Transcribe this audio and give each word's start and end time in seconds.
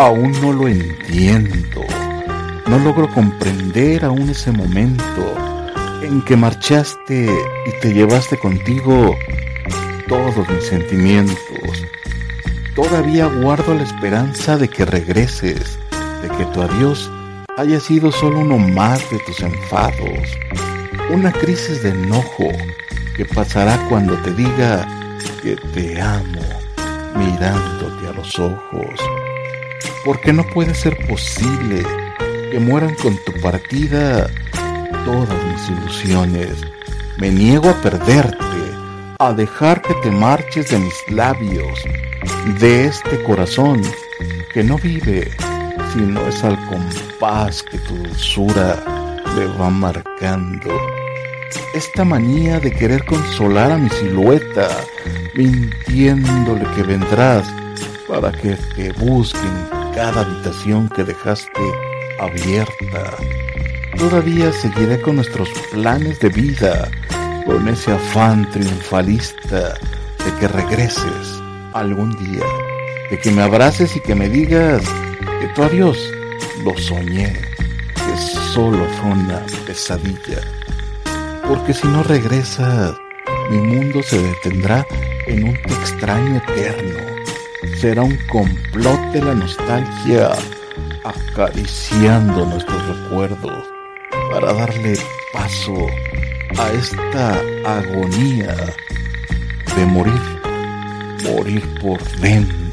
Aún 0.00 0.32
no 0.40 0.54
lo 0.54 0.66
entiendo. 0.66 1.84
No 2.66 2.78
logro 2.78 3.06
comprender 3.12 4.02
aún 4.02 4.30
ese 4.30 4.50
momento 4.50 5.34
en 6.00 6.22
que 6.22 6.36
marchaste 6.36 7.28
y 7.66 7.80
te 7.82 7.92
llevaste 7.92 8.38
contigo 8.38 9.14
todos 10.08 10.48
mis 10.48 10.64
sentimientos. 10.64 11.84
Todavía 12.74 13.26
guardo 13.26 13.74
la 13.74 13.82
esperanza 13.82 14.56
de 14.56 14.68
que 14.68 14.86
regreses, 14.86 15.78
de 16.22 16.28
que 16.30 16.46
tu 16.46 16.62
adiós 16.62 17.10
haya 17.58 17.78
sido 17.78 18.10
solo 18.10 18.38
uno 18.38 18.56
más 18.56 19.00
de 19.10 19.18
tus 19.26 19.40
enfados, 19.40 20.30
una 21.10 21.30
crisis 21.30 21.82
de 21.82 21.90
enojo 21.90 22.48
que 23.18 23.26
pasará 23.26 23.76
cuando 23.90 24.14
te 24.22 24.32
diga 24.32 24.88
que 25.42 25.56
te 25.74 26.00
amo 26.00 26.40
mirándote 27.14 28.08
a 28.08 28.12
los 28.12 28.38
ojos. 28.38 28.98
Porque 30.04 30.32
no 30.32 30.44
puede 30.44 30.74
ser 30.74 30.96
posible 31.06 31.82
que 32.50 32.58
mueran 32.58 32.94
con 32.96 33.16
tu 33.24 33.32
partida 33.40 34.28
todas 35.04 35.44
mis 35.44 35.68
ilusiones. 35.68 36.50
Me 37.18 37.30
niego 37.30 37.68
a 37.68 37.74
perderte, 37.82 38.36
a 39.18 39.32
dejar 39.32 39.82
que 39.82 39.94
te 40.02 40.10
marches 40.10 40.70
de 40.70 40.78
mis 40.78 40.94
labios, 41.08 41.80
de 42.58 42.86
este 42.86 43.22
corazón 43.22 43.82
que 44.52 44.64
no 44.64 44.78
vive, 44.78 45.30
sino 45.92 46.26
es 46.26 46.42
al 46.44 46.58
compás 46.66 47.62
que 47.62 47.78
tu 47.78 47.96
dulzura 47.96 48.82
le 49.36 49.46
va 49.58 49.70
marcando. 49.70 50.70
Esta 51.74 52.04
manía 52.04 52.58
de 52.58 52.70
querer 52.70 53.04
consolar 53.04 53.72
a 53.72 53.76
mi 53.76 53.88
silueta, 53.90 54.68
mintiéndole 55.34 56.64
que 56.74 56.82
vendrás 56.82 57.46
para 58.08 58.32
que 58.32 58.56
te 58.74 58.92
busque 58.92 59.38
en 59.38 59.79
cada 59.94 60.22
habitación 60.22 60.88
que 60.88 61.04
dejaste 61.04 61.60
abierta. 62.18 63.16
Todavía 63.96 64.52
seguiré 64.52 65.00
con 65.00 65.16
nuestros 65.16 65.48
planes 65.72 66.20
de 66.20 66.28
vida, 66.28 66.90
con 67.44 67.68
ese 67.68 67.92
afán 67.92 68.48
triunfalista 68.50 69.74
de 70.24 70.34
que 70.38 70.48
regreses 70.48 71.40
algún 71.72 72.16
día, 72.16 72.44
de 73.10 73.18
que 73.18 73.30
me 73.30 73.42
abraces 73.42 73.96
y 73.96 74.00
que 74.00 74.14
me 74.14 74.28
digas 74.28 74.82
que 75.40 75.48
tu 75.54 75.62
adiós 75.62 75.98
lo 76.64 76.76
soñé, 76.78 77.32
que 77.94 78.16
solo 78.54 78.84
fue 79.00 79.10
una 79.10 79.44
pesadilla. 79.66 80.40
Porque 81.48 81.74
si 81.74 81.88
no 81.88 82.02
regresas, 82.02 82.94
mi 83.50 83.58
mundo 83.58 84.02
se 84.02 84.22
detendrá 84.22 84.86
en 85.26 85.48
un 85.48 85.56
extraño 85.56 86.36
eterno. 86.36 87.09
Será 87.80 88.02
un 88.02 88.18
complot 88.28 89.00
de 89.14 89.22
la 89.22 89.34
nostalgia 89.34 90.32
acariciando 91.02 92.44
nuestros 92.44 92.86
recuerdos 92.86 93.64
para 94.30 94.52
darle 94.52 94.98
paso 95.32 95.86
a 96.58 96.70
esta 96.72 97.40
agonía 97.64 98.54
de 99.74 99.86
morir, 99.86 100.20
morir 101.24 101.66
por 101.80 102.02
dentro. 102.18 102.69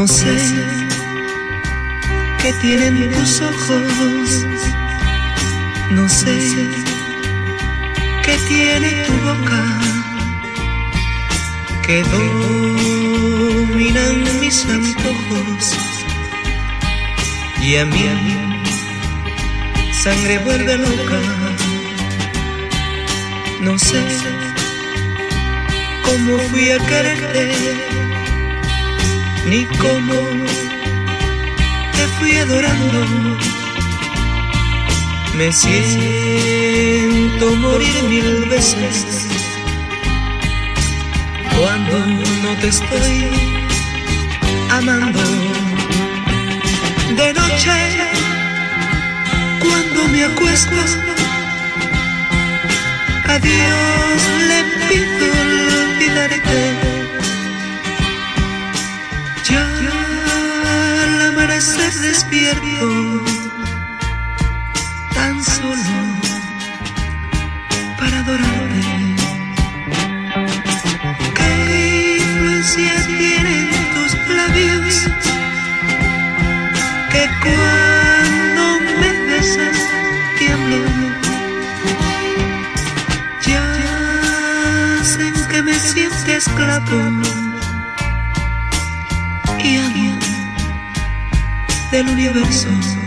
No 0.00 0.06
sé 0.06 0.34
qué 2.40 2.52
tienen 2.62 3.12
tus 3.12 3.42
ojos, 3.42 4.46
no 5.90 6.08
sé 6.08 6.38
qué 8.24 8.34
tiene 8.48 8.88
tu 9.04 9.12
boca, 9.12 9.62
que 11.86 12.02
dominan 12.14 14.14
mis 14.40 14.64
antojos. 14.64 15.64
Y 17.60 17.76
a 17.76 17.84
mí 17.84 18.08
sangre 19.92 20.38
vuelve 20.38 20.78
loca. 20.78 21.20
No 23.60 23.78
sé 23.78 24.02
cómo 26.06 26.38
fui 26.48 26.70
a 26.70 26.78
quererte, 26.78 27.52
ni 29.50 29.64
cómo 29.82 30.14
te 31.96 32.06
fui 32.18 32.36
adorando. 32.36 33.00
Me 35.36 35.50
siento 35.52 37.46
morir 37.56 38.02
mil 38.04 38.44
veces 38.48 39.26
cuando 41.56 41.98
no 42.44 42.50
te 42.60 42.68
estoy 42.68 43.16
amando. 44.70 45.20
De 47.16 47.34
noche, 47.34 47.72
cuando 49.64 50.08
me 50.12 50.24
acuesto, 50.24 50.76
a 53.26 53.38
Dios 53.38 54.20
le 54.48 54.58
pido 54.88 55.26
olvidarte. 55.82 56.89
Despierto, 62.00 63.24
tan 65.14 65.42
solo 65.42 66.00
para 67.98 68.18
adorarte. 68.20 69.16
¿Qué 71.34 72.18
influencia 72.18 73.06
tienen 73.06 73.68
tus 73.94 74.12
labios? 74.36 74.94
Que 77.12 77.28
cuando 77.42 78.64
me 79.00 79.10
besas 79.28 79.78
tiemblo. 80.38 80.84
Ya 83.46 83.64
hacen 85.00 85.34
que 85.48 85.62
me 85.62 85.74
sienta 85.74 86.32
esclavo 86.32 87.00
y 89.62 89.76
amo 89.76 90.09
del 91.90 92.08
universo. 92.08 92.99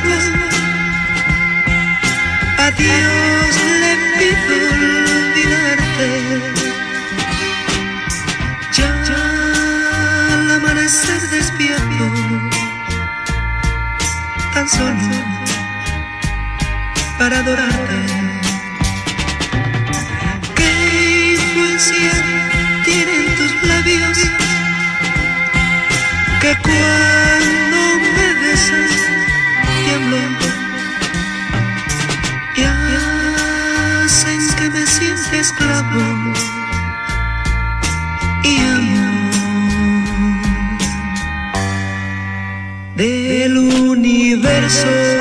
Acuesto, 0.00 0.38
a 2.58 2.70
Dios 2.72 3.56
le 3.82 3.92
pido 4.18 4.56
olvidarte. 5.16 6.08
Ya 8.72 8.90
al 10.34 10.50
amanecer 10.50 11.20
despierto, 11.30 12.12
tan 14.54 14.68
solo 14.68 15.08
para 17.18 17.38
adorarte. 17.40 18.29
Del 44.40 44.64
universo. 44.64 45.19